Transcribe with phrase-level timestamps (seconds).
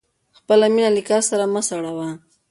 [0.37, 2.09] خپله مینه له کار سره مه سړوه.